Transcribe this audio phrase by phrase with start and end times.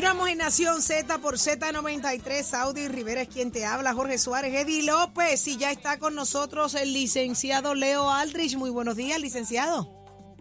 [0.00, 2.42] Continuamos en Nación Z por Z93.
[2.42, 3.92] Saudi Rivera es quien te habla.
[3.92, 5.46] Jorge Suárez, Eddie López.
[5.46, 8.56] Y ya está con nosotros el licenciado Leo Aldrich.
[8.56, 9.84] Muy buenos días, licenciado.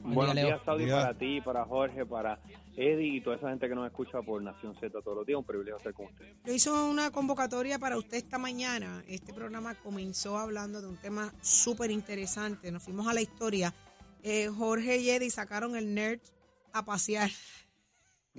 [0.02, 0.48] Buenos Leo.
[0.48, 1.02] días, Saudi, día.
[1.02, 2.40] para ti, para Jorge, para
[2.78, 5.38] Eddie y toda esa gente que nos escucha por Nación Z todos los días.
[5.38, 6.38] Un privilegio estar con ustedes.
[6.46, 9.04] Yo hice una convocatoria para usted esta mañana.
[9.10, 12.72] Este programa comenzó hablando de un tema súper interesante.
[12.72, 13.74] Nos fuimos a la historia.
[14.24, 16.22] Eh, Jorge y Eddie sacaron el nerd
[16.72, 17.30] a pasear.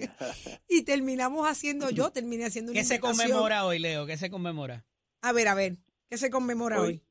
[0.68, 4.06] y terminamos haciendo, yo terminé haciendo una ¿Qué se conmemora hoy, Leo?
[4.06, 4.84] ¿Qué se conmemora?
[5.22, 5.78] A ver, a ver,
[6.08, 7.02] ¿qué se conmemora hoy?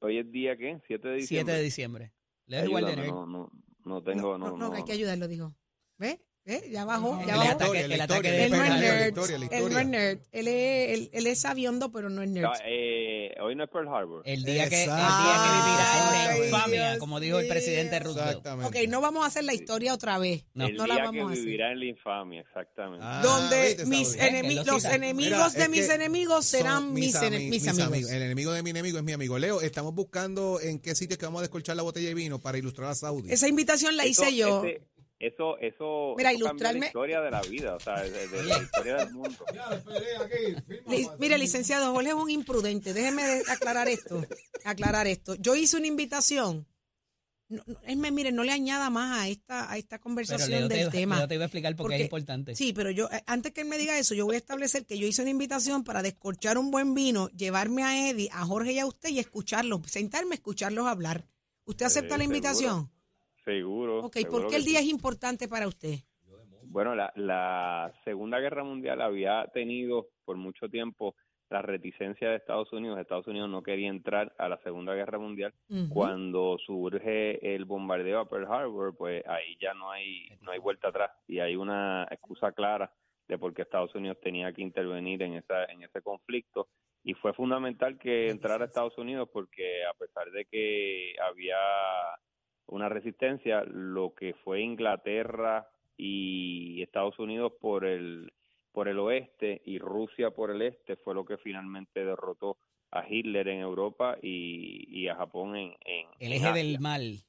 [0.00, 0.80] Hoy, hoy es día, ¿qué?
[0.86, 1.54] 7 de 7 diciembre.
[1.54, 2.12] de diciembre.
[2.46, 3.52] Leo es igual de Ayúdame, no, no,
[3.84, 4.74] no tengo, no, no, no, no.
[4.74, 5.54] hay que ayudarlo, dijo.
[5.98, 6.20] ¿Ve?
[6.46, 6.62] ¿Ve?
[6.70, 7.50] Ya bajó, ya El bajó.
[7.52, 9.18] ataque, el ataque de Él no es nerd.
[9.50, 10.18] Él no es nerd.
[10.30, 12.44] Él es, él, él es sabiondo, pero no es nerd.
[12.44, 14.22] No, eh, hoy no es Pearl Harbor.
[14.26, 15.42] El día que, el día Exacto.
[15.42, 17.98] que vivirá en infamia, Dios como dijo el presidente.
[17.98, 18.28] Roosevelt.
[18.28, 18.78] Exactamente.
[18.82, 20.44] Ok, no vamos a hacer la historia otra vez.
[20.52, 20.66] No.
[20.66, 21.44] el no día la que vamos a hacer.
[21.46, 23.04] vivirá en la infamia, exactamente.
[23.08, 27.48] Ah, Donde mis enemi- los enemigos Mira, de es mis que enemigos serán mis, ami-
[27.48, 28.10] mis amigos.
[28.10, 29.38] El enemigo de mi enemigo es mi amigo.
[29.38, 32.38] Leo, estamos buscando en qué sitio es que vamos a descolchar la botella de vino
[32.38, 33.32] para ilustrar a Saudi.
[33.32, 34.62] Esa invitación la hice yo.
[35.26, 38.28] Eso, eso, Mira, eso cambia ilustrarme- la historia de la vida, o sea, de, de-
[38.28, 39.44] de la historia del mundo.
[41.18, 42.92] Mire, licenciado, Jorge es un imprudente.
[42.92, 44.24] Déjeme de- aclarar esto.
[44.64, 45.34] Aclarar esto.
[45.36, 46.66] Yo hice una invitación.
[47.46, 50.90] No, no, es más, mire, no le añada más a esta, a esta conversación del
[50.90, 51.18] tema.
[51.18, 52.56] Leo te iba a explicar por qué Porque- es importante.
[52.56, 54.98] Sí, pero yo, eh, antes que él me diga eso, yo voy a establecer que
[54.98, 58.78] yo hice una invitación para descorchar un buen vino, llevarme a Eddie, a Jorge y
[58.78, 61.26] a usted y escucharlos, sentarme a escucharlos hablar.
[61.66, 62.36] ¿Usted acepta Sí, la seguro.
[62.36, 62.90] invitación?
[63.44, 64.00] Seguro.
[64.00, 64.70] Ok, seguro ¿por qué el sí.
[64.70, 65.96] día es importante para usted?
[66.62, 71.14] Bueno, la, la Segunda Guerra Mundial había tenido por mucho tiempo
[71.50, 72.98] la reticencia de Estados Unidos.
[72.98, 75.54] Estados Unidos no quería entrar a la Segunda Guerra Mundial.
[75.88, 80.88] Cuando surge el bombardeo a Pearl Harbor, pues ahí ya no hay no hay vuelta
[80.88, 82.92] atrás y hay una excusa clara
[83.28, 86.68] de por qué Estados Unidos tenía que intervenir en esa en ese conflicto
[87.04, 91.56] y fue fundamental que entrara Estados Unidos porque a pesar de que había
[92.66, 98.32] una resistencia, lo que fue Inglaterra y Estados Unidos por el
[98.72, 102.58] por el oeste y Rusia por el este fue lo que finalmente derrotó
[102.90, 107.20] a Hitler en Europa y, y a Japón en, en El eje del mal.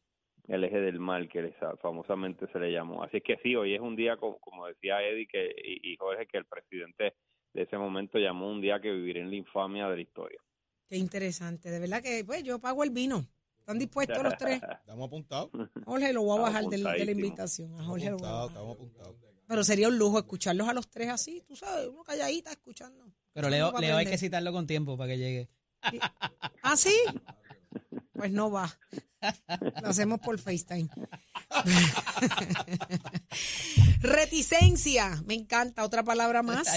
[0.48, 3.04] el eje del mal que les- famosamente se le llamó.
[3.04, 6.26] Así que sí, hoy es un día, como, como decía Eddie que, y, y Jorge,
[6.28, 7.14] que el presidente
[7.54, 10.40] de ese momento llamó un día que vivirá en la infamia de la historia.
[10.88, 11.70] Qué interesante.
[11.70, 13.28] De verdad que, pues, yo pago el vino.
[13.66, 14.62] ¿Están dispuestos los tres?
[14.82, 15.50] Estamos apuntados.
[15.86, 17.74] Jorge lo voy a Estamos bajar de, la invitación.
[17.80, 19.16] A Jorge lo voy a estamos apuntados.
[19.48, 23.12] Pero sería un lujo escucharlos a los tres así, tú sabes, uno calladita escuchando.
[23.34, 25.50] Pero Leo, hay que citarlo con tiempo para que llegue.
[26.62, 26.96] ¿Ah, sí?
[28.14, 28.72] Pues no va.
[29.82, 30.88] Lo hacemos por FaceTime.
[34.02, 36.68] Reticencia, me encanta, otra palabra más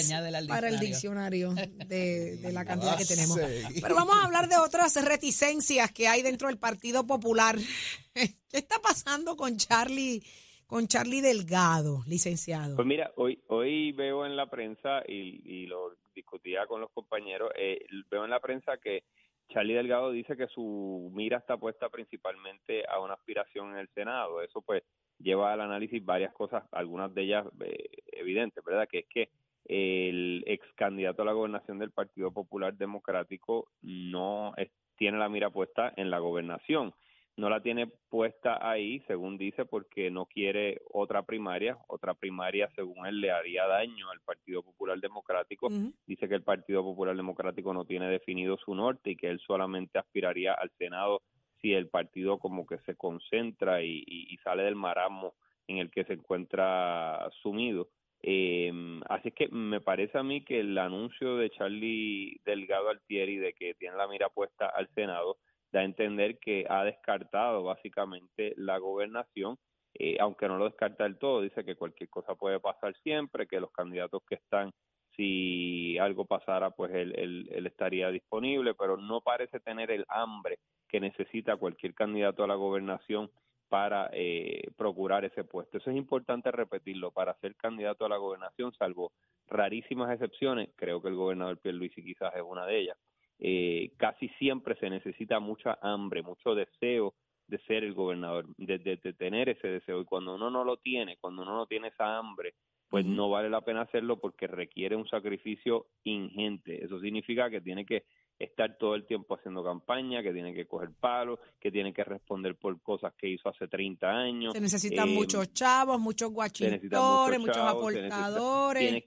[0.49, 1.55] para el diccionario.
[1.55, 3.39] de, de la cantidad que tenemos.
[3.81, 7.56] Pero vamos a hablar de otras reticencias que hay dentro del Partido Popular.
[8.15, 10.22] ¿Qué está pasando con Charlie,
[10.66, 12.77] con Charlie Delgado, licenciado?
[12.77, 17.50] Pues mira, hoy hoy veo en la prensa, y, y lo discutía con los compañeros,
[17.56, 17.78] eh,
[18.10, 19.05] veo en la prensa que
[19.48, 24.42] Charlie Delgado dice que su mira está puesta principalmente a una aspiración en el Senado.
[24.42, 24.82] Eso pues
[25.19, 28.88] lleva al análisis varias cosas, algunas de ellas eh, evidentes, ¿verdad?
[28.88, 29.31] Que es que
[29.64, 34.54] el ex candidato a la gobernación del Partido Popular Democrático no
[34.97, 36.94] tiene la mira puesta en la gobernación.
[37.38, 41.78] No la tiene puesta ahí, según dice, porque no quiere otra primaria.
[41.88, 45.69] Otra primaria, según él, le haría daño al Partido Popular Democrático
[46.06, 49.98] dice que el Partido Popular Democrático no tiene definido su norte y que él solamente
[49.98, 51.22] aspiraría al Senado
[51.63, 55.34] si el partido como que se concentra y, y- y sale del marasmo
[55.66, 57.89] en el que se encuentra sumido.
[58.22, 58.72] Eh,
[59.09, 63.53] así es que me parece a mí que el anuncio de Charlie Delgado Altieri de
[63.54, 65.39] que tiene la mira puesta al Senado
[65.72, 69.56] da a entender que ha descartado básicamente la gobernación,
[69.94, 73.60] eh, aunque no lo descarta del todo, dice que cualquier cosa puede pasar siempre, que
[73.60, 74.72] los candidatos que están
[75.16, 80.60] si algo pasara, pues él, él, él estaría disponible, pero no parece tener el hambre
[80.88, 83.28] que necesita cualquier candidato a la gobernación
[83.68, 85.78] para eh, procurar ese puesto.
[85.78, 87.10] Eso es importante repetirlo.
[87.10, 89.12] Para ser candidato a la gobernación, salvo
[89.47, 92.98] rarísimas excepciones, creo que el gobernador Pierluisi quizás es una de ellas,
[93.39, 97.15] eh, casi siempre se necesita mucha hambre, mucho deseo
[97.47, 100.01] de ser el gobernador, de, de- de tener ese deseo.
[100.01, 102.55] Y cuando uno no lo tiene, cuando uno no tiene esa hambre,
[102.91, 106.85] pues no vale la pena hacerlo porque requiere un sacrificio ingente.
[106.85, 108.05] Eso significa que tiene que
[108.39, 112.55] estar todo el tiempo haciendo campaña, que tiene que coger palos, que tiene que responder
[112.57, 114.53] por cosas que hizo hace 30 años.
[114.55, 119.05] Se necesitan Eh, muchos chavos, muchos guachintores, muchos chavos, aportadores.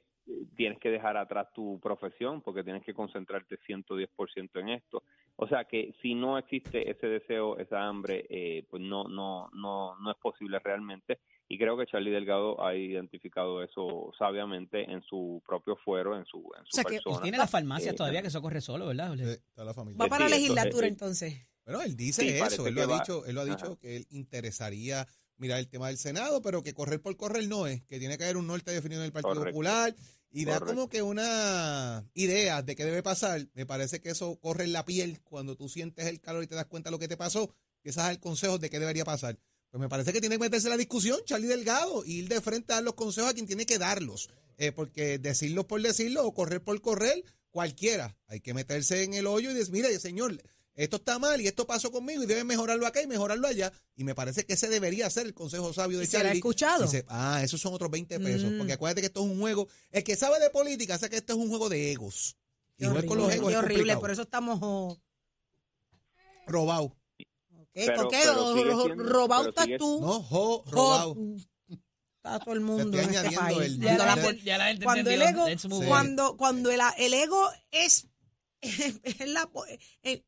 [0.56, 5.04] Tienes, que dejar atrás tu profesión porque tienes que concentrarte 110% en esto.
[5.36, 9.98] O sea que si no existe ese deseo, esa hambre, eh, pues no, no, no,
[10.00, 11.20] no es posible realmente.
[11.48, 16.38] Y creo que Charlie Delgado ha identificado eso sabiamente en su propio fuero, en su,
[16.58, 19.20] en su sea que tiene las farmacias Eh, todavía que eso corre solo, ¿verdad?
[19.20, 19.98] Eh, toda la familia.
[20.02, 21.48] Va para la legislatura entonces, entonces.
[21.66, 23.76] Bueno, él dice Sí, eso, él lo ha va- dicho, él lo ha dicho Ajá.
[23.80, 25.06] que él interesaría
[25.38, 28.24] mirar el tema del Senado, pero que correr por correr no es, que tiene que
[28.24, 29.58] haber un norte definido en el Partido Correcto.
[29.58, 29.94] Popular
[30.32, 33.48] y da como que una idea de qué debe pasar.
[33.54, 36.56] Me parece que eso corre en la piel cuando tú sientes el calor y te
[36.56, 39.38] das cuenta de lo que te pasó, empiezas a dar consejos de qué debería pasar.
[39.70, 42.42] Pues me parece que tiene que meterse en la discusión, Charlie Delgado, y ir de
[42.42, 44.30] frente a dar los consejos a quien tiene que darlos.
[44.58, 48.18] Eh, porque decirlos por decirlo o correr por correr, cualquiera.
[48.28, 50.42] Hay que meterse en el hoyo y decir, mire, señor,
[50.84, 53.72] esto está mal y esto pasó conmigo y debe mejorarlo acá y mejorarlo allá.
[53.96, 56.38] Y me parece que ese debería ser el consejo sabio de ¿Y será Charlie.
[56.40, 56.84] escuchado?
[56.84, 58.52] Dice, ah, esos son otros 20 pesos.
[58.52, 58.58] Mm.
[58.58, 59.68] Porque acuérdate que esto es un juego.
[59.92, 62.36] El que sabe de política sabe que esto es un juego de egos.
[62.78, 63.48] Y Qué no es con los horrible, egos.
[63.50, 64.02] qué es horrible, complicado.
[64.02, 64.98] por eso estamos oh,
[66.48, 66.96] Robado.
[67.74, 67.86] ¿qué?
[67.86, 68.18] Pero- ¿Con qué?
[68.24, 70.00] pero sigue Ro- siendo- robado estás sigue- tú.
[70.02, 71.16] No, jo, Jo- robado.
[72.18, 73.60] Está todo el mundo en este añadiendo país.
[73.62, 75.46] el- Ya Cuando la, ya la cuando el ego,
[75.88, 78.08] cuando, cuando el, el ego es,
[78.62, 79.50] es la,
[80.04, 80.24] eh,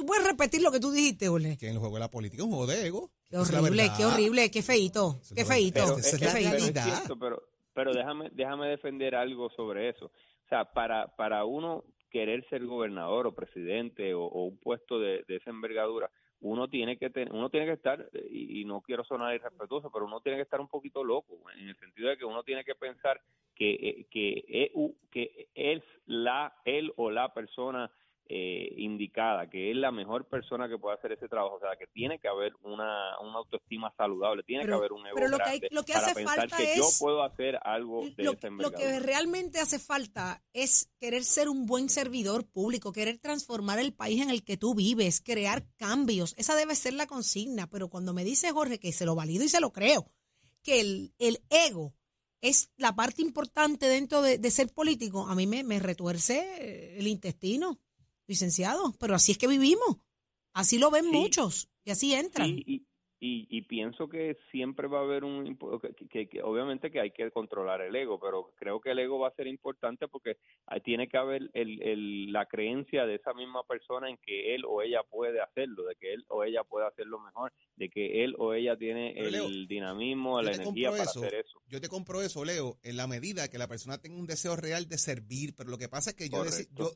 [0.00, 1.58] tú puedes repetir lo que tú dijiste, Ole.
[1.58, 3.10] Que en el juego de la política es un juego de ego.
[3.28, 7.18] Qué horrible, qué horrible, qué feito, qué feito, qué pero feito.
[7.18, 7.42] pero,
[7.74, 10.06] pero déjame, déjame defender algo sobre eso.
[10.06, 15.22] O sea, para, para uno querer ser gobernador o presidente o, o un puesto de,
[15.28, 16.10] de esa envergadura,
[16.40, 20.06] uno tiene que tener, uno tiene que estar, y, y no quiero sonar irrespetuoso, pero
[20.06, 22.74] uno tiene que estar un poquito loco, en el sentido de que uno tiene que
[22.74, 23.20] pensar
[23.54, 24.72] que, eh, que, eh,
[25.12, 27.92] que es la, él o la persona
[28.32, 31.88] eh, indicada, que es la mejor persona que puede hacer ese trabajo, o sea, que
[31.88, 35.38] tiene que haber una, una autoestima saludable, tiene Pero- que haber un ego pero lo
[35.38, 38.22] que hay- lo que para hace pensar falta que yo es- puedo hacer algo de
[38.22, 43.80] Lo, lo que realmente hace falta es querer ser un buen servidor público, querer transformar
[43.80, 46.34] el país en el que tú vives, crear cambios.
[46.38, 47.68] Esa debe ser la consigna.
[47.68, 50.06] Pero cuando me dice Jorge, que se lo valido y se lo creo,
[50.62, 51.94] que el, el ego
[52.42, 57.06] es la parte importante dentro de, de ser político, a mí me, me retuerce el
[57.06, 57.78] intestino,
[58.30, 58.94] licenciado.
[58.98, 59.98] Pero así es que vivimos.
[60.54, 61.10] Así lo ven Sí.
[61.12, 62.46] muchos y así entran.
[62.48, 62.86] Sí, y,
[63.22, 65.56] y, y pienso que siempre va a haber un
[65.98, 69.18] que, que- que obviamente que hay que controlar el ego pero creo que el ego
[69.18, 73.34] va a ser importante porque ahí tiene que haber el, el- la creencia de esa
[73.34, 76.86] misma persona en que él o ella puede hacerlo de que él o ella puede
[76.86, 81.02] hacerlo mejor de que él o ella tiene Pero, el Leo, dinamismo la energía para
[81.02, 81.20] eso.
[81.20, 84.26] hacer eso Yo te compro eso, Leo, en la medida que la persona tenga un
[84.26, 86.42] deseo real de servir, pero lo que pasa es que yo,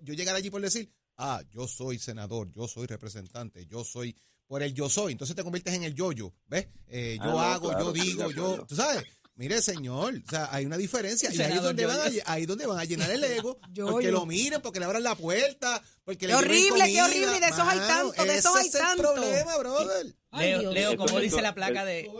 [0.02, 4.16] yo llegar allí por decir, ah, yo soy senador, yo soy representante, yo soy,
[4.46, 6.68] por el yo soy, entonces te conviertes en el yo-yo, ¿ves?
[6.88, 8.66] Eh, yo Ah, no, hago, claro, yo digo, yo, acuerdo.
[8.66, 9.02] tú sabes,
[9.36, 12.78] mire señor, o sea, hay una diferencia, y ahí donde van a, ahí donde van
[12.78, 13.58] a llenar el ego,
[13.90, 17.04] porque lo miren, porque le abran la puerta, porque Qué horrible, qué comida.
[17.06, 19.12] horrible, y de esos hay Mano, tantos, de esos hay es el tantos.
[19.12, 20.14] problema, brother.
[20.30, 20.74] Ay, Leo, Dios.
[20.74, 22.10] Leo, Eso como dice la placa de.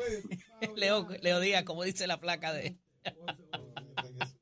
[0.76, 2.78] Leo, Leo Díaz, como dice la placa de.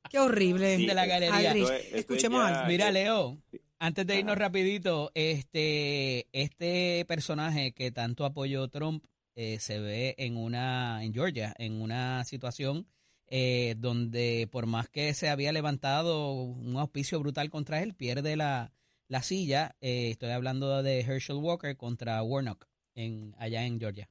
[0.09, 0.77] Qué horrible.
[0.77, 1.53] De la galería.
[1.91, 2.67] Escuchemos ya- algo.
[2.67, 3.37] Mira, Leo,
[3.83, 9.03] antes de irnos rapidito, este, este personaje que tanto apoyó Trump
[9.35, 12.87] eh, se ve en una, en Georgia, en una situación
[13.27, 18.71] eh, donde por más que se había levantado un auspicio brutal contra él, pierde la,
[19.09, 19.75] la silla.
[19.81, 24.07] Eh, estoy hablando de Herschel Walker contra Warnock en, allá en Georgia.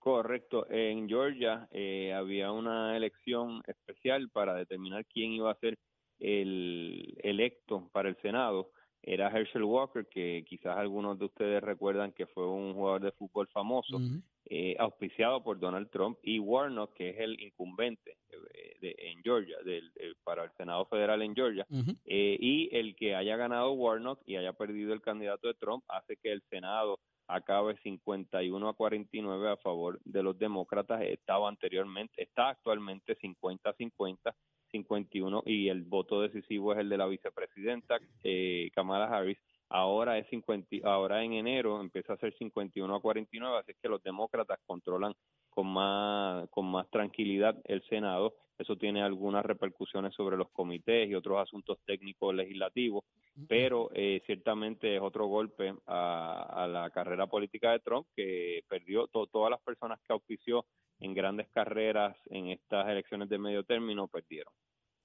[0.00, 0.68] Correcto.
[0.68, 5.78] En Georgia eh, había una elección especial para determinar quién iba a ser
[6.18, 8.72] el electo para el Senado.
[9.06, 13.46] Era Herschel Walker, que quizás algunos de ustedes recuerdan que fue un jugador de fútbol
[13.48, 13.98] famoso,
[14.46, 18.16] eh, auspiciado por Donald Trump, y Warnock, que es el incumbente
[18.52, 21.64] eh, de- en Georgia, del, eh, para el Senado Federal en Georgia.
[22.04, 26.16] Eh, y el que haya ganado Warnock y haya perdido el candidato de Trump hace
[26.16, 26.98] que el Senado
[27.28, 31.02] acabe 51 a 49 a favor de los demócratas.
[31.02, 34.34] Estaba anteriormente, está actualmente 50 a 50,
[34.70, 39.38] 51 y el voto decisivo es el de la vicepresidenta eh, Kamala Harris.
[39.68, 44.02] ahora es 50, ahora en enero empieza a ser 51 a 49, así que los
[44.02, 45.14] demócratas controlan
[45.50, 48.34] con más con más tranquilidad el Senado.
[48.58, 53.04] Eso tiene algunas repercusiones sobre los comités y otros asuntos técnicos legislativos,
[53.48, 59.08] pero eh, ciertamente es otro golpe a, a, la carrera política de Trump que perdió
[59.08, 60.64] to, todas las personas que auspició
[61.00, 64.52] en grandes carreras en estas elecciones de medio término perdieron.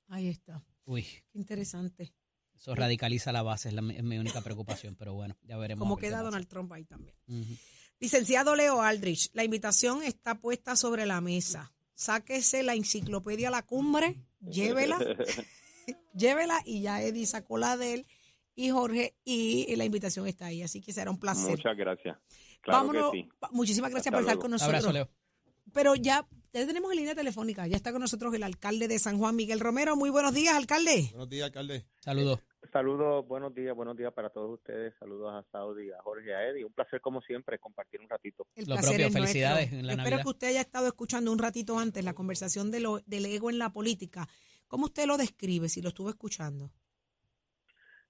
[0.07, 0.63] Ahí está.
[0.85, 1.03] Uy.
[1.31, 2.13] Qué interesante.
[2.55, 5.81] Eso radicaliza la base, es, la, es mi única preocupación, pero bueno, ya veremos.
[5.81, 7.15] Como queda Donald Trump ahí también.
[7.27, 7.59] Uh -huh.
[7.99, 11.71] Licenciado Leo Aldrich, la invitación está puesta sobre la mesa.
[12.01, 14.97] Sáquese la enciclopedia La Cumbre, llévela,
[16.15, 18.07] llévela y ya Eddie sacó la de él
[18.55, 21.51] y Jorge y la invitación está ahí, así que será un placer.
[21.51, 22.17] Muchas gracias.
[22.61, 23.29] Claro Vámonos, que sí.
[23.51, 24.83] muchísimas gracias Hasta por estar con nosotros.
[24.83, 25.09] Abrazo, Leo.
[25.73, 29.19] Pero ya, ya tenemos en línea telefónica, ya está con nosotros el alcalde de San
[29.19, 29.95] Juan, Miguel Romero.
[29.95, 31.09] Muy buenos días, alcalde.
[31.11, 31.85] Buenos días, alcalde.
[31.99, 32.39] Saludos.
[32.71, 34.93] Saludos, buenos días, buenos días para todos ustedes.
[34.97, 36.63] Saludos a Saudi, a Jorge, a Eddie.
[36.63, 38.47] Un placer, como siempre, compartir un ratito.
[38.55, 40.21] El Lo placer propio, es felicidades en la Espero Navidad.
[40.23, 43.57] que usted haya estado escuchando un ratito antes la conversación de lo, del ego en
[43.59, 44.25] la política.
[44.67, 46.71] ¿Cómo usted lo describe si lo estuvo escuchando?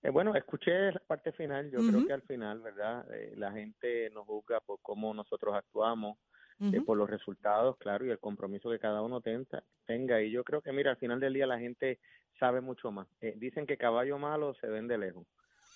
[0.04, 1.72] Eh, bueno, escuché la parte final.
[1.72, 3.04] Yo creo que al final, ¿verdad?
[3.16, 6.20] Eh, la gente nos juzga por cómo nosotros actuamos,
[6.60, 10.22] eh, por los resultados, claro, y el compromiso que cada uno tenta- tenga.
[10.22, 12.00] Y yo creo que, mira, al final del día la gente
[12.42, 13.08] sabe mucho más.
[13.22, 15.26] Eh, dicen que caballo malo se ven de lejos.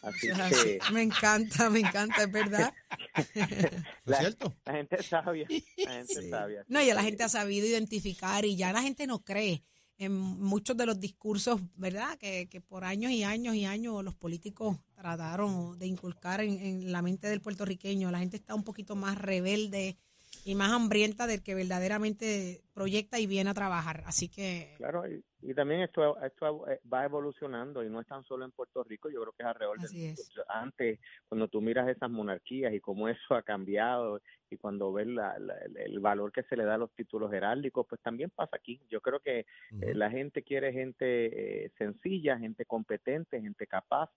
[0.02, 2.74] Así que Me encanta, me encanta, es verdad.
[3.36, 3.42] ¿No
[4.06, 4.54] La- es cierto?
[4.66, 5.48] la gente es sabia.
[5.78, 6.20] La gente Sí.
[6.26, 6.66] es sabia.
[6.68, 9.64] No, ya la gente ha sabido identificar y ya la gente no cree
[9.98, 12.18] en muchos de los discursos, ¿verdad?
[12.18, 16.92] Que, que por años y años y años los políticos trataron de inculcar en, en
[16.92, 18.12] la mente del puertorriqueño.
[18.12, 19.96] La gente está un poquito más rebelde
[20.44, 24.04] y más hambrienta del que verdaderamente proyecta y viene a trabajar.
[24.06, 28.24] Así que Claro, y, y también esto, esto eh, va evolucionando y no es tan
[28.24, 30.32] solo en Puerto Rico, yo creo que es alrededor Así es.
[30.50, 35.38] Antes, cuando tú miras esas monarquías y cómo eso ha cambiado y cuando ves la-
[35.40, 38.56] la- el, el valor que se le da a los títulos heráldicos, pues también pasa
[38.58, 38.82] aquí.
[38.90, 39.46] Yo creo que
[39.80, 44.10] eh, la gente quiere gente eh, sencilla, gente competente, gente capaz,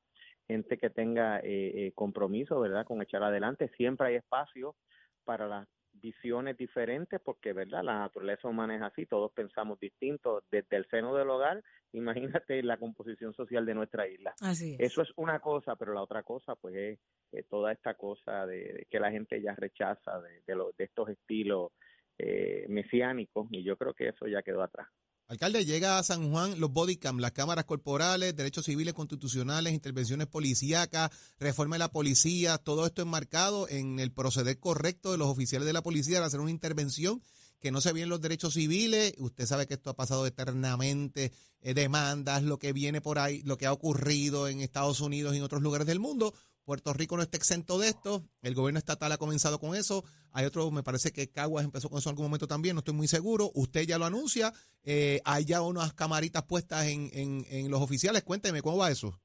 [0.47, 3.68] gente que tenga eh, eh, compromiso, ¿verdad?, con echar adelante.
[3.76, 4.76] Siempre hay espacio
[5.25, 5.68] para las
[6.00, 11.14] visiones diferentes porque, ¿verdad?, la naturaleza humana es así, todos pensamos distintos desde el seno
[11.14, 11.62] del hogar,
[11.93, 14.35] imagínate la composición social de nuestra isla.
[14.40, 14.81] así es.
[14.93, 16.99] Eso es una cosa, pero la otra cosa, pues, es
[17.33, 20.85] eh, toda esta cosa de, de que la gente ya rechaza de, de, lo- de
[20.85, 21.73] estos estilos
[22.19, 24.88] eh, mesiánicos, y yo creo que eso ya quedó atrás.
[25.30, 31.11] Alcalde, llega a San Juan los bodycam, las cámaras corporales, derechos civiles constitucionales, intervenciones policíacas,
[31.38, 35.75] reforma de la policía, todo esto enmarcado en el proceder correcto de los oficiales de
[35.75, 37.23] la policía al hacer una intervención
[37.61, 39.12] que no se bien los derechos civiles.
[39.18, 43.58] Usted sabe que esto ha pasado eternamente, eh, demandas, lo que viene por ahí, lo
[43.58, 46.32] que ha ocurrido en Estados Unidos y en otros lugares del mundo.
[46.68, 50.44] Puerto Rico no está exento de esto, el gobierno estatal ha comenzado con eso, hay
[50.44, 53.08] otro, me parece que Caguas empezó con eso en algún momento también, no estoy muy
[53.08, 57.80] seguro, usted ya lo anuncia, eh, hay ya unas camaritas puestas en, en, en los
[57.80, 59.18] oficiales, cuénteme, ¿cómo va eso?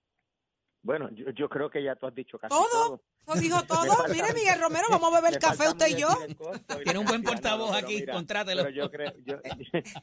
[0.84, 2.68] Bueno, yo, yo creo que ya tú has dicho casi ¿Todo?
[2.72, 3.04] todo.
[3.28, 3.86] Lo dijo Me todo.
[3.94, 6.08] falta- Mire, Miguel Romero, vamos a beber Me café usted y yo.
[6.80, 8.64] y Tiene un buen portavoz aquí, mira, contrátelo.
[8.64, 9.36] Pero yo creo, yo,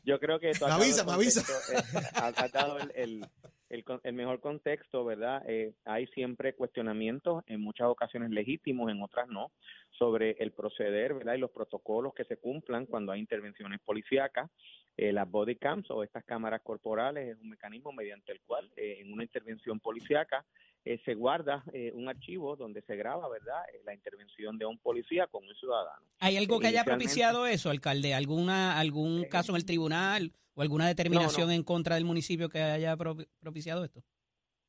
[0.05, 1.41] yo creo que tú Me has dado avisa, me avisa.
[1.41, 1.83] eh,
[2.15, 3.29] has- has dado el, el,
[3.71, 5.43] el el mejor contexto, ¿verdad?
[5.47, 9.53] Eh, hay siempre cuestionamientos, en muchas ocasiones legítimos, en otras no,
[9.91, 11.35] sobre el proceder, ¿verdad?
[11.35, 14.51] Y los protocolos que se cumplan cuando hay intervenciones policíacas.
[14.97, 18.99] Eh, las body cams o estas cámaras corporales es un mecanismo mediante el cual eh,
[19.01, 20.45] en una intervención policíaca
[20.85, 24.79] eh, se guarda eh, un archivo donde se graba, ¿verdad?, Eh, la intervención de un
[24.79, 26.07] policía con un ciudadano.
[26.21, 28.15] ¿Hay algo que haya Inicialmente- propiciado eso, alcalde?
[28.15, 32.61] ¿Alguna algún Eh, caso en el tribunal o alguna determinación en contra del municipio que
[32.61, 34.03] haya propi- propiciado esto?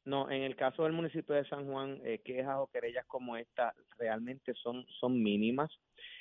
[0.04, 3.74] No, en el caso del municipio de San Juan, eh, quejas o querellas como esta
[4.00, 5.70] realmente son, son mínimas,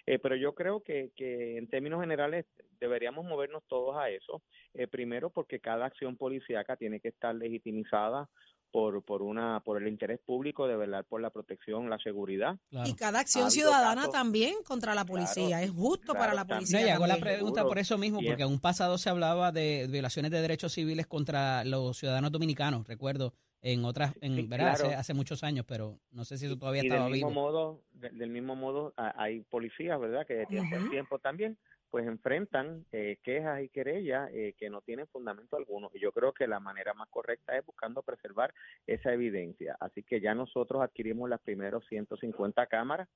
[0.07, 2.45] Eh, pero yo creo que, que en términos generales
[2.81, 4.43] deberíamos movernos todos a eso.
[4.75, 8.29] Eh, primero porque cada acción policíaca tiene que estar legitimizada
[8.71, 12.57] por, por, una, por el interés público de velar por la protección, la seguridad.
[12.71, 12.89] Claro.
[12.89, 15.49] Y cada acción Ha ciudadana casos- también contra la policía.
[15.49, 16.59] Claro, es justo para la también.
[16.59, 16.81] policía.
[16.81, 17.69] No, y hago la pregunta Seguro.
[17.69, 21.65] por eso mismo, porque en un pasado se hablaba de violaciones de derechos civiles contra
[21.65, 24.69] los ciudadanos dominicanos, recuerdo, en otras, en, Sí, ¿verdad?
[24.71, 24.99] Hace, claro.
[25.01, 27.41] hace muchos años, pero no sé si eso todavía y estaba del mismo vivo.
[27.43, 31.59] modo de- del mismo modo hay policías verdad que de tiempo en tiempo también
[31.91, 35.91] pues enfrentan eh, quejas y querellas eh, que no tienen fundamento alguno.
[35.93, 38.55] Y yo creo que la manera más correcta es buscando preservar
[38.87, 39.77] esa evidencia.
[39.81, 43.09] Así que ya nosotros adquirimos las primeros 150 cámaras.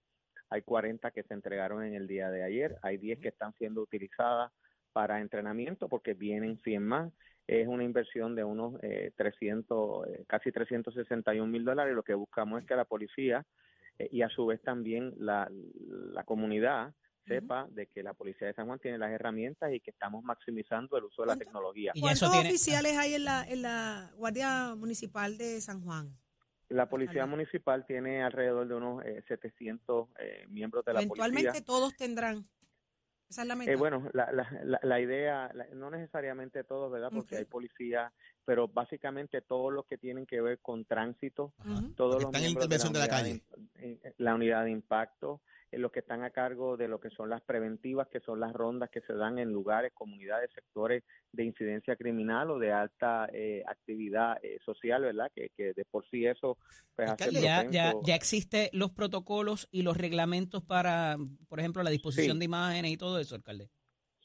[0.51, 2.77] Hay 40 que se entregaron en el día de ayer.
[2.83, 4.53] Hay 10 que están siendo utilizadas
[4.93, 7.13] para entrenamiento porque vienen 100 más.
[7.47, 11.95] Es una inversión de unos eh, 300, eh, casi 361 mil dólares.
[11.95, 13.45] Lo que buscamos es que la policía
[13.99, 15.49] eh, y a su vez también la,
[16.13, 16.95] la comunidad
[17.27, 20.97] sepa de que la policía de San Juan tiene las herramientas y que estamos maximizando
[20.97, 21.93] el uso de la ¿Cuánto- tecnología.
[21.95, 26.17] Y ¿Cuántos eso tiene- oficiales hay en la, en la Guardia Municipal de San Juan?
[26.69, 31.65] La policía municipal tiene alrededor de unos eh, 700 eh, miembros de la Eventualmente policía.
[31.65, 32.49] todos tendrán.
[33.29, 33.71] Esa es la meta.
[33.73, 37.11] Eh, bueno, la, la, la, la idea, la- no necesariamente todos, ¿verdad?
[37.13, 38.13] Porque hay policías,
[38.45, 41.53] pero básicamente todos los que tienen que ver con tránsito,
[41.97, 43.25] todos Los los que están en miembros intervención de la unidad
[43.75, 47.11] de- en- la unidad de impacto, eh, los que están a cargo de lo que
[47.11, 51.45] son las preventivas, que son las rondas que se dan en lugares, comunidades, sectores de
[51.45, 55.31] incidencia criminal o de alta eh, actividad eh, social, ¿verdad?
[55.35, 56.59] Que, que de por sí eso
[56.95, 61.17] pues, hace ya, ya, ya existe los protocolos y los reglamentos para,
[61.49, 62.39] por ejemplo, la disposición Sí.
[62.39, 63.69] de imágenes y todo eso, alcalde.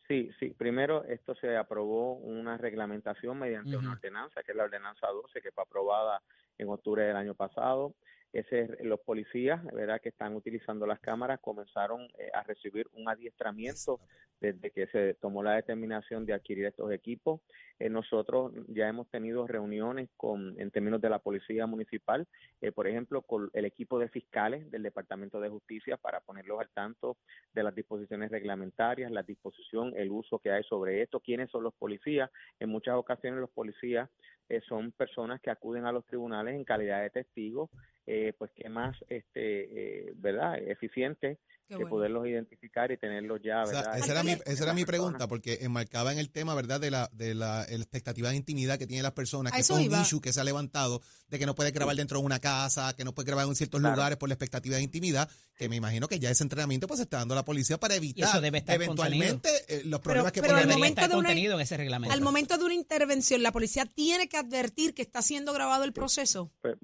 [0.08, 0.50] Sí, sí.
[0.58, 5.52] Primero, esto se aprobó una reglamentación mediante una ordenanza, que es la ordenanza 12, que
[5.52, 6.22] fue aprobada
[6.58, 7.94] en octubre del año pasado.
[8.32, 14.00] Ese, los policías, ¿verdad?, que están utilizando las cámaras comenzaron eh, a recibir un adiestramiento
[14.40, 17.42] desde que se tomó la determinación de adquirir estos equipos.
[17.80, 22.28] Eh, nosotros ya hemos tenido reuniones con, en términos de la policía municipal,
[22.62, 26.70] eh, por ejemplo, con el equipo de fiscales del Departamento de Justicia para ponerlos al
[26.70, 27.18] tanto
[27.54, 31.74] de las disposiciones reglamentarias, la disposición, el uso que hay sobre esto, quiénes son los
[31.74, 32.30] policías.
[32.60, 34.10] En muchas ocasiones los policías
[34.50, 37.70] eh, son personas que acuden a los tribunales en calidad de testigos,
[38.08, 41.38] eh, pues que más, este, eh, ¿verdad?, eficiente
[41.70, 41.90] Qué que bueno.
[41.98, 43.98] poderlos identificar y tenerlos ya, O sea, ¿verdad?
[44.00, 47.10] esa era mi, esa era mi pregunta, porque enmarcaba en el tema, ¿verdad?, de la,
[47.14, 50.02] de la expectativa de intimidad que tienen las personas, A que es un iba.
[50.02, 53.04] issue que se ha levantado, de que no puedes grabar dentro de una casa, que
[53.06, 53.96] no puedes grabar en ciertos Claro.
[53.96, 57.04] lugares por la expectativa de intimidad, que me imagino que ya ese entrenamiento pues se
[57.04, 60.78] está dando la policía para evitar eventualmente eh, los problemas que pero pueden haber.
[60.78, 62.14] momento estar de una- contenido en ese reglamento.
[62.14, 65.94] Al momento de una intervención, la policía tiene que advertir que está siendo grabado el
[65.94, 66.52] proceso.
[66.62, 66.76] Pues,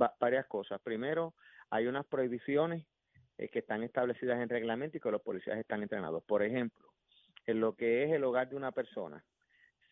[0.00, 0.80] va- varias cosas.
[0.82, 1.34] Primero,
[1.70, 2.84] hay unas prohibiciones
[3.38, 6.22] eh, que están establecidas en reglamento y que los policías están entrenados.
[6.24, 6.92] Por ejemplo,
[7.46, 9.24] en lo que es el hogar de una persona,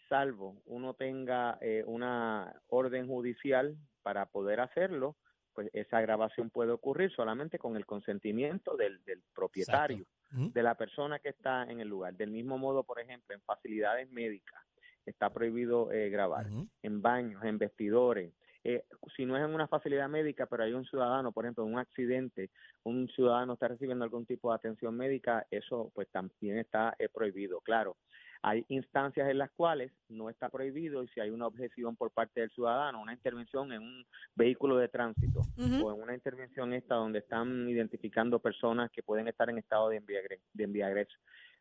[0.09, 5.17] salvo uno tenga eh, una orden judicial para poder hacerlo,
[5.55, 11.19] pues esa grabación puede ocurrir solamente con el consentimiento del, del propietario de la persona
[11.19, 12.15] que está en el lugar.
[12.15, 14.61] Del mismo modo, por ejemplo, en facilidades médicas
[15.07, 16.47] está prohibido eh, grabar,
[16.83, 18.33] en baños, en vestidores.
[18.69, 18.83] Eh,
[19.17, 21.79] si no es en una facilidad médica, pero hay un ciudadano, por ejemplo, en un
[21.79, 22.51] accidente,
[22.83, 27.61] un ciudadano está recibiendo algún tipo de atención médica, eso pues también está eh, prohibido.
[27.61, 27.97] Claro,
[28.43, 32.41] hay instancias en las cuales no está prohibido y si hay una objeción por parte
[32.41, 37.21] del ciudadano, una intervención en un vehículo de tránsito o en una intervención esta donde
[37.21, 41.09] están identificando personas que pueden estar en estado de embriaguez, de embriaguez.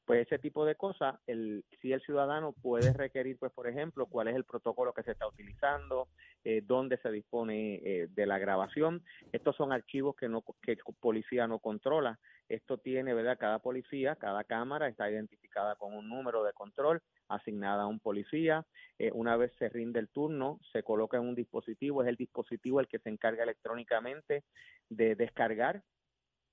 [0.06, 4.28] Pues ese tipo de cosas, el, si el ciudadano puede requerir, pues por ejemplo, cuál
[4.28, 6.08] es el protocolo que se está utilizando,
[6.44, 9.04] eh, dónde se dispone eh, de la grabación.
[9.32, 12.20] Estos son archivos que no que policía no controla.
[12.48, 13.40] Esto tiene, ¿verdad?
[13.40, 18.64] Cada policía, cada cámara está identificada con un número de control asignada a un policía.
[19.00, 22.80] Eh, una vez se rinde el turno, se coloca en un dispositivo, es el dispositivo
[22.80, 24.44] el que se encarga electrónicamente
[24.90, 25.82] de descargar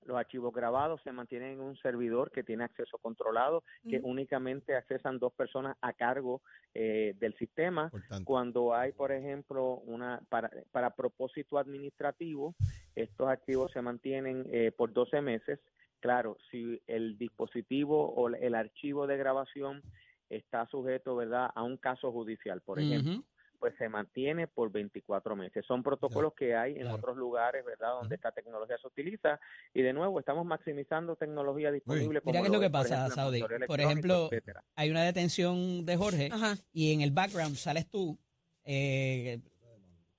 [0.05, 5.19] los archivos grabados se mantienen en un servidor que tiene acceso controlado, que únicamente accesan
[5.19, 6.41] dos personas a cargo
[6.73, 7.91] eh, del sistema.
[8.25, 12.55] Cuando hay, por ejemplo, una para, para propósito administrativo,
[12.95, 15.59] estos archivos se mantienen eh, por 12 meses.
[15.99, 19.81] Claro, si el dispositivo o el archivo de grabación
[20.29, 23.23] está sujeto, ¿verdad?, a un caso judicial, por ejemplo.
[23.63, 25.65] Pues se mantiene por 24 meses.
[25.65, 26.97] Son protocolos que hay en claro.
[26.97, 29.39] otros lugares, ¿verdad?, donde esta tecnología se utiliza.
[29.73, 32.19] Y de nuevo, estamos maximizando tecnología disponible.
[32.25, 33.41] Mira qué es lo que por pasa, Saudi.
[33.65, 34.65] Por ejemplo, etcétera.
[34.75, 36.57] Hay una detención de Jorge Ajá.
[36.73, 38.19] y en el background sales tú
[38.65, 39.39] eh,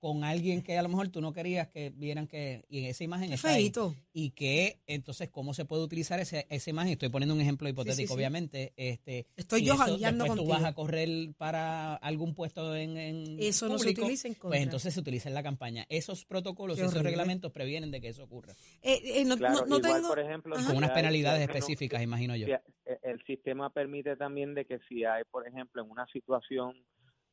[0.04, 3.04] con alguien que a lo mejor tú no querías que vieran que y en esa
[3.04, 3.72] imagen Qué está ahí.
[4.12, 8.08] y que entonces cómo se puede utilizar ese, esa imagen estoy poniendo un ejemplo hipotético
[8.08, 8.14] sí.
[8.14, 10.48] obviamente este Estoy y yo eso después tú contigo.
[10.50, 14.50] vas a correr para algún puesto en, en Eso no se utiliza en contra.
[14.50, 18.24] pues entonces se utiliza en la campaña esos protocolos esos reglamentos previenen de que eso
[18.24, 20.08] ocurra Eh, eh, no, Claro, no- no igual, tengo...
[20.08, 20.66] por ejemplo, Ajá.
[20.66, 22.58] con unas penalidades específicas imagino yo si hay-
[23.04, 26.74] el sistema permite también de que si hay, por ejemplo, en una situación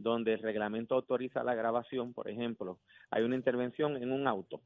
[0.01, 4.61] donde el reglamento autoriza la grabación, por ejemplo, hay una intervención en un auto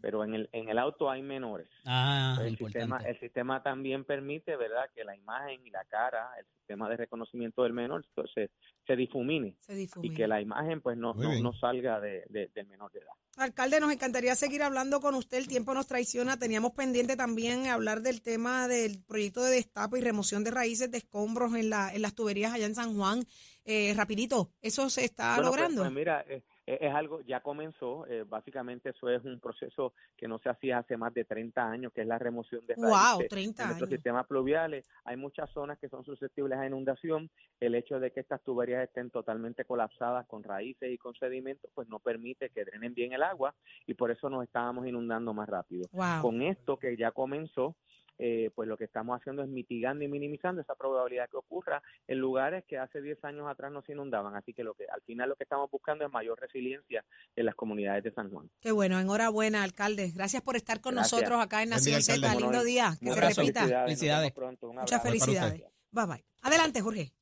[0.00, 1.68] Pero en el, en el auto hay menores.
[1.84, 6.46] Ah, el, sistema, el sistema también permite, ¿verdad?, que la imagen y la cara, el
[6.58, 8.04] sistema de reconocimiento del menor,
[8.34, 8.50] se,
[8.86, 12.66] se difumine Se y que la imagen pues no, no, no salga de, de- del
[12.66, 13.12] menor de edad.
[13.36, 15.38] Alcalde, nos encantaría seguir hablando con usted.
[15.38, 16.38] El tiempo nos traiciona.
[16.38, 20.98] Teníamos pendiente también hablar del tema del proyecto de destapo y remoción de raíces de
[20.98, 23.24] escombros en, la, en las tuberías allá en San Juan.
[23.64, 25.82] Eh, rapidito, ¿eso se está Bueno, pues- logrando?
[25.82, 26.42] Pues, mira, eh,
[26.80, 30.96] es algo, ya comenzó, eh, básicamente eso es un proceso que no se hacía hace
[30.96, 34.26] más de 30 años, que es la remoción de Wow, raíces 30 en nuestros sistemas
[34.26, 34.86] pluviales.
[35.04, 37.30] Hay muchas zonas que son susceptibles a inundación.
[37.58, 41.88] El hecho de que estas tuberías estén totalmente colapsadas con raíces y con sedimentos, pues
[41.88, 43.54] no permite que drenen bien el agua
[43.86, 45.88] y por eso nos estábamos inundando más rápido.
[45.92, 46.20] Wow.
[46.20, 47.76] Con esto que ya comenzó,
[48.18, 52.18] eh, pues lo que estamos haciendo es mitigando y minimizando esa probabilidad que ocurra en
[52.18, 54.34] lugares que hace 10 años atrás no se inundaban.
[54.36, 57.04] Así que lo que al final lo que estamos buscando es mayor resiliencia
[57.36, 58.50] en las comunidades de San Juan.
[58.60, 60.10] Qué bueno, enhorabuena, alcade.
[60.14, 61.20] Gracias por estar con Gracias.
[61.20, 62.14] nosotros acá en Nación Z.
[62.14, 62.42] alcalde.
[62.42, 63.60] Lindo día, que se Muchas repita.
[63.60, 63.70] Felicidades.
[63.70, 64.20] nos Felicidades.
[64.22, 64.68] vemos pronto.
[64.70, 65.62] Un Muchas felicidades.
[65.90, 66.24] Bye bye.
[66.42, 67.12] Adelante, Jorge.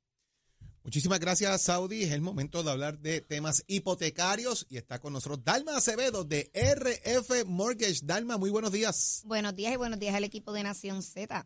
[0.87, 2.05] Muchísimas gracias, Saudi.
[2.05, 6.49] Es el momento de hablar de temas hipotecarios y está con nosotros Dalma Acevedo de
[6.55, 8.03] RF Mortgage.
[8.05, 9.23] Dalma, muy buenos días.
[9.25, 11.45] Buenos días y buenos días al equipo de Nación Z.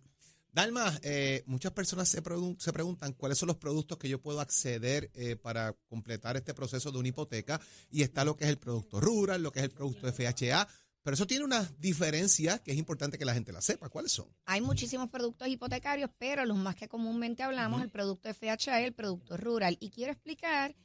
[0.53, 2.21] Dalma, eh, muchas personas se,
[2.59, 6.93] se preguntan cuáles son los productos que yo puedo acceder eh, para completar este proceso
[6.93, 7.59] de una hipoteca
[7.91, 10.69] y está lo que es el producto rural, lo que es el producto FHA,
[11.03, 13.89] pero eso tiene unas diferencias que es importante que la gente las sepa.
[13.89, 14.29] ¿Cuáles son?
[14.45, 18.93] Hay muchísimos productos hipotecarios, pero los más que comúnmente hablamos, el producto FHA y el
[18.93, 19.77] producto rural.
[19.81, 20.77] Y quiero explicar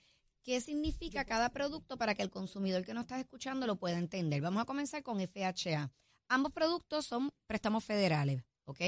[0.43, 4.41] qué significa cada producto para que el consumidor que nos está escuchando lo pueda entender.
[4.41, 5.91] Vamos a comenzar con FHA.
[6.29, 8.79] Ambos productos son préstamos federales, ¿ok?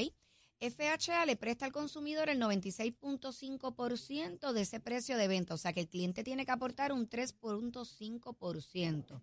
[0.60, 5.82] FHA le presta al consumidor el 96.5% de ese precio de venta, o sea que
[5.82, 9.22] el cliente tiene que aportar un 3.5%.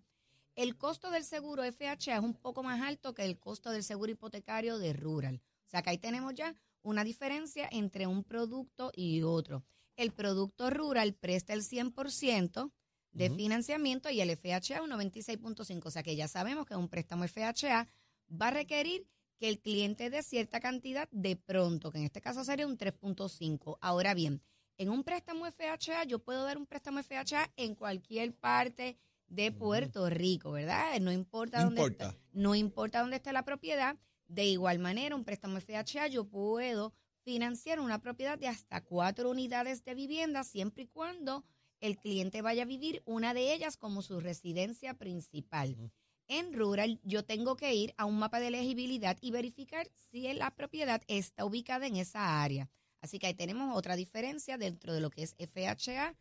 [0.55, 4.13] El costo del seguro FHA es un poco más alto que el costo del seguro
[4.13, 5.41] hipotecario de Rural.
[5.67, 9.65] O sea que ahí tenemos ya una diferencia entre un producto y otro.
[9.97, 12.71] El producto Rural presta el 100%
[13.11, 15.85] de financiamiento y el FHA un 96.5%.
[15.85, 17.89] O sea que ya sabemos que un préstamo FHA
[18.29, 19.05] va a requerir
[19.37, 23.77] que el cliente dé cierta cantidad de pronto, que en este caso sería un 3.5.
[23.81, 24.41] Ahora bien,
[24.77, 30.09] en un préstamo FHA yo puedo dar un préstamo FHA en cualquier parte de Puerto
[30.09, 30.99] Rico, ¿verdad?
[31.01, 32.07] No importa No dónde importa.
[32.09, 33.97] está- no importa dónde esté la propiedad.
[34.27, 39.83] De igual manera, un préstamo FHA yo puedo financiar una propiedad de hasta cuatro unidades
[39.83, 41.43] de vivienda siempre y cuando
[41.79, 45.91] el cliente vaya a vivir una de ellas como su residencia principal.
[46.27, 50.51] En rural yo tengo que ir a un mapa de elegibilidad y verificar si la
[50.55, 52.69] propiedad está ubicada en esa área.
[53.01, 56.15] Así que ahí tenemos otra diferencia dentro de lo que es FHA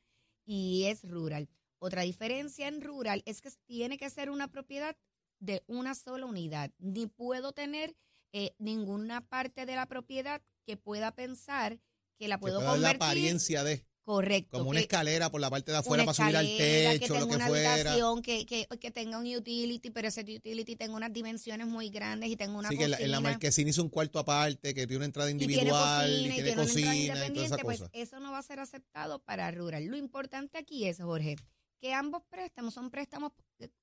[0.45, 1.49] y es rural.
[1.79, 4.97] Otra diferencia en rural es que tiene que ser una propiedad
[5.41, 6.71] de una sola unidad.
[6.79, 7.95] Ni puedo tener
[8.33, 11.79] eh, ninguna parte de la propiedad que pueda pensar
[12.19, 14.59] que la Que puedo pueda dar la convertir apariencia de correcto.
[14.59, 17.21] como una que- escalera por la parte de afuera una para subir al techo, que
[17.21, 17.95] lo que una fuera.
[18.23, 22.37] que, que, que tenga un utility, pero ese utility tenga unas dimensiones muy grandes y
[22.37, 23.21] tenga una Sí, que en la, cocina.
[23.21, 26.35] marquesina hizo un cuarto aparte, que tiene una entrada y tiene individual, cocina, y tiene
[26.43, 27.91] tiene una cocina y toda esa independiente, pues cosa.
[27.93, 29.85] eso no va a ser aceptado para rural.
[29.87, 31.37] Lo importante aquí es, Jorge,
[31.85, 33.33] que ambos préstamos son préstamos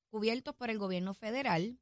[0.10, 1.78] cubiertos por el gobierno federal,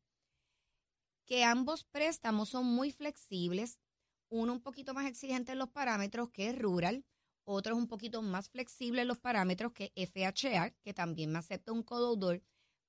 [1.26, 3.80] que ambos préstamos son muy flexibles,
[4.28, 7.06] uno un poquito más exigente en los parámetros que es rural,
[7.46, 11.72] otro es un poquito más flexible en los parámetros que FHA, que también me acepta
[11.72, 12.44] un codeudor,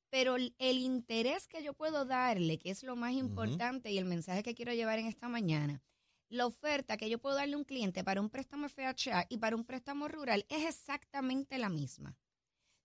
[0.08, 4.06] pero el, el interés que yo puedo darle, que es lo más importante y el
[4.06, 5.80] mensaje que quiero llevar en esta mañana,
[6.30, 9.54] la oferta que yo puedo darle a un cliente para un préstamo FHA y para
[9.54, 12.16] un préstamo rural es exactamente la misma.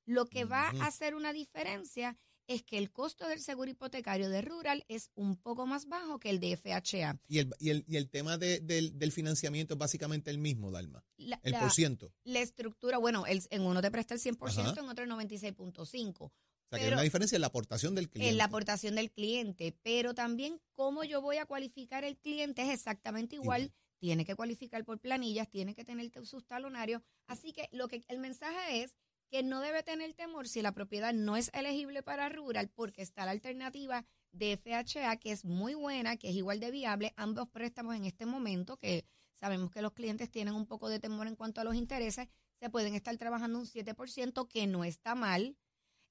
[0.06, 4.44] Lo que va a hacer una diferencia es que el costo del seguro hipotecario de
[4.44, 7.20] rural es un poco más bajo que el de FHA.
[7.28, 10.70] Y el, y el, y el tema de- del, del financiamiento es básicamente el mismo,
[10.70, 11.04] Dalma.
[11.18, 12.14] La, El por ciento.
[12.24, 14.80] la estructura, bueno, el- en uno te presta el 100%, Ajá.
[14.80, 16.26] en otro el 96.5%.
[16.26, 18.30] O sea, que hay Pero- una diferencia en la aportación del cliente.
[18.32, 22.70] en la aportación del cliente, pero también cómo yo voy a cualificar el cliente es
[22.70, 23.62] exactamente igual.
[23.64, 23.74] Igual.
[23.98, 27.02] Tiene que cualificar por planillas, tiene que tener te- sus talonarios.
[27.28, 28.94] Así que lo que el mensaje es
[29.30, 33.26] que no debe tener temor si la propiedad no es elegible para rural, porque está
[33.26, 37.14] la alternativa de FHA, que es muy buena, que es igual de viable.
[37.16, 39.06] Ambos préstamos en este momento, que
[39.40, 42.28] sabemos que los clientes tienen un poco de temor en cuanto a los intereses,
[42.60, 45.58] se pueden estar trabajando un 7%, que no está mal.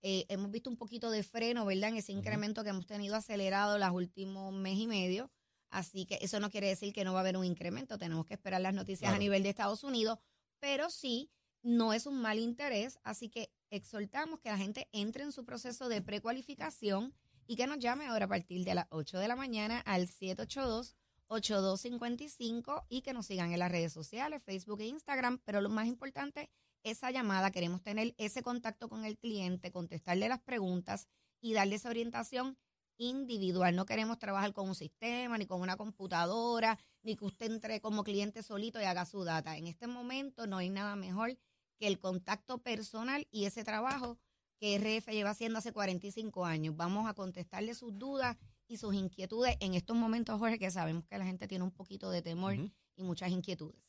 [0.03, 1.89] Eh, hemos visto un poquito de freno, ¿verdad?
[1.91, 5.31] En ese incremento que hemos tenido acelerado los últimos mes y medio.
[5.71, 7.99] Así que eso no quiere decir que no va a haber un incremento.
[7.99, 9.17] Tenemos que esperar las noticias Claro.
[9.17, 10.19] a nivel de Estados Unidos,
[10.61, 11.31] pero sí,
[11.65, 13.01] no es un mal interés.
[13.03, 17.13] Así que exhortamos que la gente entre en su proceso de precualificación
[17.47, 22.85] y que nos llame ahora a partir de las 8 de la mañana al 782-8255
[22.89, 25.41] y que nos sigan en las redes sociales, Facebook e Instagram.
[25.45, 26.49] Pero lo más importante,
[26.85, 31.09] esa llamada, queremos tener ese contacto con el cliente, contestarle las preguntas
[31.41, 32.59] y darle esa orientación
[32.97, 33.75] individual.
[33.75, 38.05] No queremos trabajar con un sistema, ni con una computadora, ni que usted entre como
[38.05, 39.57] cliente solito y haga su data.
[39.57, 41.37] En este momento no hay nada mejor
[41.79, 44.19] que el contacto personal y ese trabajo
[44.59, 46.77] que RF lleva haciendo hace 45 años.
[46.77, 51.19] Vamos a contestarle sus dudas y sus inquietudes en estos momentos, Jorge, que sabemos que
[51.19, 53.83] la gente tiene un poquito de temor y muchas inquietudes.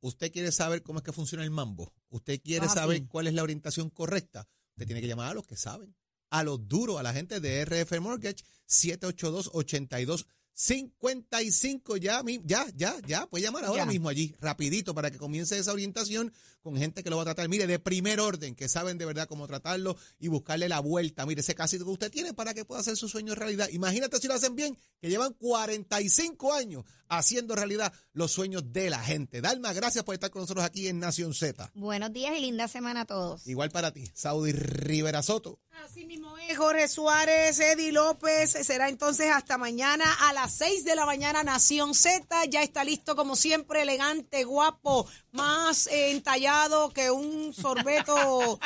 [0.00, 1.92] Usted quiere saber cómo es que funciona el mambo.
[2.08, 4.48] Usted quiere Ah, saber cuál es la orientación correcta.
[4.70, 5.94] Usted tiene que llamar a los que saben.
[6.30, 10.24] A los duros, a la gente de RF Mortgage, 782-8255.
[10.24, 10.26] Ya,
[12.24, 13.26] mi- ya, ya, ya.
[13.26, 13.86] Puede llamar ahora Ya.
[13.86, 17.48] mismo allí, rapidito, para que comience esa orientación con gente que lo va a tratar,
[17.48, 21.26] mire, de primer orden, que saben de verdad cómo tratarlo y buscarle la vuelta.
[21.26, 23.68] Mire, ese casito que usted tiene para que pueda hacer su sueño realidad.
[23.72, 29.00] Imagínate si lo hacen bien, que llevan 45 años haciendo realidad los sueños de la
[29.00, 29.40] gente.
[29.40, 31.70] Dalma, gracias por estar con nosotros aquí en Nación Z.
[31.74, 33.46] Buenos días y linda semana a todos.
[33.46, 35.58] Igual para ti, Saudi Rivera Soto.
[35.84, 38.50] Así mismo es, Jorge Suárez, Eddie López.
[38.50, 42.46] Será entonces hasta mañana a las 6 de la mañana, Nación Z.
[42.46, 48.58] Ya está listo, como siempre, elegante, guapo, más eh, entallado que un sorbeto,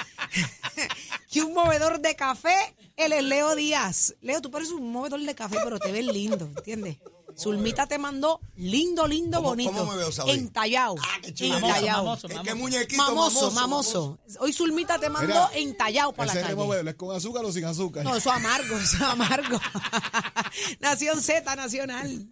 [1.31, 2.75] que un movedor de café.
[2.97, 4.15] Él es Leo Díaz.
[4.23, 6.97] Leo, tú pareces un movedor de café, pero te ves lindo, ¿entiendes?
[7.38, 9.70] Zulmita te mandó lindo, lindo, ¿Cómo- bonito.
[9.72, 10.33] cómo me veo, Saudi?
[10.33, 10.94] Entallado.
[10.99, 11.57] Ah, qué chulo.
[11.57, 12.05] entallado.
[12.05, 12.49] Mamoso, Es mamoso.
[12.51, 14.11] que muñequito Mamoso, mamoso.
[14.20, 14.40] mamoso.
[14.40, 16.55] Hoy Zulmita te mandó Mira, entallado para la calle.
[16.90, 18.05] ¿es con azúcar o sin azúcar?
[18.05, 19.61] No, eso amargo, eso amargo.
[20.81, 22.27] Nación Z Nacional.